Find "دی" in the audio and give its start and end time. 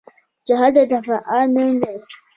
1.81-1.95